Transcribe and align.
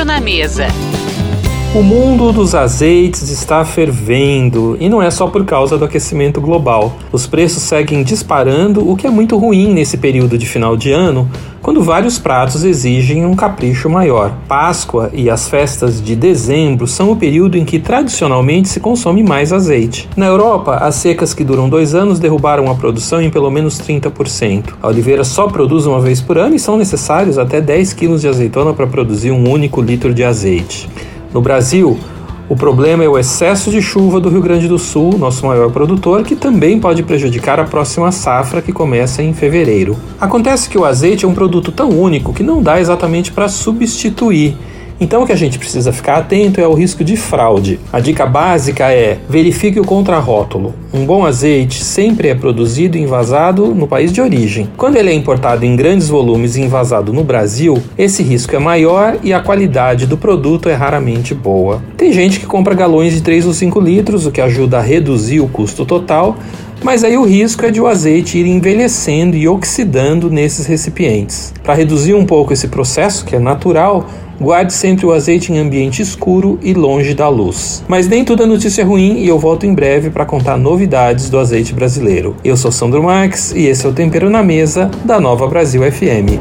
Tempero 0.00 0.04
na 0.04 0.20
mesa. 0.20 0.66
O 1.74 1.82
mundo 1.82 2.32
dos 2.32 2.54
azeites 2.54 3.30
está 3.30 3.64
fervendo 3.64 4.76
e 4.80 4.88
não 4.88 5.02
é 5.02 5.10
só 5.10 5.26
por 5.28 5.44
causa 5.44 5.78
do 5.78 5.84
aquecimento 5.84 6.40
global. 6.40 6.96
Os 7.12 7.26
preços 7.26 7.62
seguem 7.62 8.02
disparando, 8.02 8.88
o 8.88 8.96
que 8.96 9.06
é 9.06 9.10
muito 9.10 9.36
ruim 9.36 9.72
nesse 9.72 9.96
período 9.96 10.36
de 10.36 10.46
final 10.46 10.76
de 10.76 10.90
ano, 10.90 11.30
quando 11.62 11.82
vários 11.82 12.18
pratos 12.18 12.64
exigem 12.64 13.24
um 13.26 13.34
capricho 13.34 13.88
maior. 13.88 14.32
Páscoa 14.48 15.10
e 15.12 15.28
as 15.28 15.48
festas 15.48 16.02
de 16.02 16.16
dezembro 16.16 16.86
são 16.86 17.10
o 17.10 17.16
período 17.16 17.56
em 17.56 17.64
que 17.64 17.78
tradicionalmente 17.78 18.68
se 18.68 18.80
consome 18.80 19.22
mais 19.22 19.52
azeite. 19.52 20.08
Na 20.16 20.26
Europa, 20.26 20.76
as 20.76 20.94
secas 20.94 21.34
que 21.34 21.44
duram 21.44 21.68
dois 21.68 21.94
anos 21.94 22.18
derrubaram 22.18 22.70
a 22.70 22.74
produção 22.74 23.20
em 23.20 23.30
pelo 23.30 23.50
menos 23.50 23.78
30%. 23.78 24.74
A 24.82 24.88
oliveira 24.88 25.24
só 25.24 25.46
produz 25.48 25.86
uma 25.86 26.00
vez 26.00 26.20
por 26.20 26.38
ano 26.38 26.56
e 26.56 26.58
são 26.58 26.76
necessários 26.76 27.38
até 27.38 27.60
10 27.60 27.92
quilos 27.92 28.20
de 28.20 28.28
azeitona 28.28 28.72
para 28.72 28.86
produzir 28.86 29.30
um 29.30 29.48
único 29.48 29.80
litro 29.80 30.14
de 30.14 30.24
azeite. 30.24 30.88
No 31.32 31.40
Brasil, 31.40 31.98
o 32.50 32.56
problema 32.56 33.04
é 33.04 33.08
o 33.08 33.16
excesso 33.16 33.70
de 33.70 33.80
chuva 33.80 34.18
do 34.18 34.28
Rio 34.28 34.42
Grande 34.42 34.66
do 34.66 34.76
Sul, 34.76 35.16
nosso 35.16 35.46
maior 35.46 35.70
produtor, 35.70 36.24
que 36.24 36.34
também 36.34 36.80
pode 36.80 37.00
prejudicar 37.04 37.60
a 37.60 37.64
próxima 37.64 38.10
safra 38.10 38.60
que 38.60 38.72
começa 38.72 39.22
em 39.22 39.32
fevereiro. 39.32 39.96
Acontece 40.20 40.68
que 40.68 40.76
o 40.76 40.84
azeite 40.84 41.24
é 41.24 41.28
um 41.28 41.32
produto 41.32 41.70
tão 41.70 41.90
único 41.90 42.34
que 42.34 42.42
não 42.42 42.60
dá 42.60 42.80
exatamente 42.80 43.30
para 43.30 43.48
substituir. 43.48 44.56
Então 45.00 45.22
o 45.22 45.26
que 45.26 45.32
a 45.32 45.36
gente 45.36 45.58
precisa 45.58 45.94
ficar 45.94 46.18
atento 46.18 46.60
é 46.60 46.68
o 46.68 46.74
risco 46.74 47.02
de 47.02 47.16
fraude. 47.16 47.80
A 47.90 48.00
dica 48.00 48.26
básica 48.26 48.92
é 48.92 49.16
verifique 49.30 49.80
o 49.80 49.84
contrarótulo. 49.84 50.74
Um 50.92 51.06
bom 51.06 51.24
azeite 51.24 51.82
sempre 51.82 52.28
é 52.28 52.34
produzido 52.34 52.98
e 52.98 53.00
envasado 53.00 53.74
no 53.74 53.88
país 53.88 54.12
de 54.12 54.20
origem. 54.20 54.68
Quando 54.76 54.96
ele 54.96 55.08
é 55.08 55.14
importado 55.14 55.64
em 55.64 55.74
grandes 55.74 56.08
volumes 56.08 56.54
e 56.54 56.60
envasado 56.60 57.14
no 57.14 57.24
Brasil, 57.24 57.82
esse 57.96 58.22
risco 58.22 58.54
é 58.54 58.58
maior 58.58 59.16
e 59.22 59.32
a 59.32 59.40
qualidade 59.40 60.06
do 60.06 60.18
produto 60.18 60.68
é 60.68 60.74
raramente 60.74 61.34
boa. 61.34 61.82
Tem 61.96 62.12
gente 62.12 62.38
que 62.38 62.44
compra 62.44 62.74
galões 62.74 63.14
de 63.14 63.22
3 63.22 63.46
ou 63.46 63.54
5 63.54 63.80
litros, 63.80 64.26
o 64.26 64.30
que 64.30 64.40
ajuda 64.40 64.78
a 64.78 64.82
reduzir 64.82 65.40
o 65.40 65.48
custo 65.48 65.86
total, 65.86 66.36
mas 66.82 67.04
aí 67.04 67.16
o 67.16 67.24
risco 67.24 67.64
é 67.64 67.70
de 67.70 67.80
o 67.80 67.86
azeite 67.86 68.38
ir 68.38 68.46
envelhecendo 68.46 69.36
e 69.36 69.46
oxidando 69.48 70.30
nesses 70.30 70.66
recipientes. 70.66 71.52
Para 71.62 71.74
reduzir 71.74 72.14
um 72.14 72.24
pouco 72.24 72.52
esse 72.52 72.68
processo, 72.68 73.24
que 73.24 73.36
é 73.36 73.38
natural, 73.38 74.06
guarde 74.40 74.72
sempre 74.72 75.04
o 75.04 75.12
azeite 75.12 75.52
em 75.52 75.58
ambiente 75.58 76.00
escuro 76.00 76.58
e 76.62 76.72
longe 76.72 77.12
da 77.14 77.28
luz. 77.28 77.84
Mas 77.86 78.08
nem 78.08 78.24
tudo 78.24 78.42
é 78.42 78.46
notícia 78.46 78.84
ruim 78.84 79.18
e 79.18 79.28
eu 79.28 79.38
volto 79.38 79.66
em 79.66 79.74
breve 79.74 80.08
para 80.10 80.24
contar 80.24 80.56
novidades 80.56 81.28
do 81.28 81.38
azeite 81.38 81.74
brasileiro. 81.74 82.34
Eu 82.42 82.56
sou 82.56 82.72
Sandro 82.72 83.02
Marques 83.02 83.52
e 83.52 83.66
esse 83.66 83.84
é 83.84 83.88
o 83.88 83.92
Tempero 83.92 84.30
na 84.30 84.42
Mesa 84.42 84.90
da 85.04 85.20
Nova 85.20 85.46
Brasil 85.46 85.82
FM. 85.82 86.40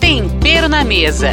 Tempero 0.00 0.68
na 0.68 0.84
mesa. 0.84 1.32